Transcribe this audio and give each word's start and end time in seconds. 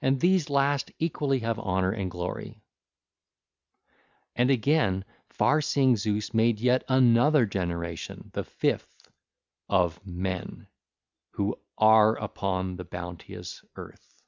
And 0.00 0.18
these 0.18 0.48
last 0.48 0.92
equally 0.98 1.40
have 1.40 1.58
honour 1.58 1.92
and 1.92 2.10
glory. 2.10 2.62
(ll. 4.34 4.44
169c 4.44 4.46
169d) 4.46 4.46
And 4.46 4.50
again 4.50 5.04
far 5.28 5.60
seeing 5.60 5.94
Zeus 5.94 6.32
made 6.32 6.58
yet 6.58 6.84
another 6.88 7.44
generation, 7.44 8.30
the 8.32 8.44
fifth, 8.44 9.10
of 9.68 10.00
men 10.06 10.68
who 11.32 11.60
are 11.76 12.16
upon 12.16 12.76
the 12.76 12.84
bounteous 12.84 13.62
earth. 13.76 14.22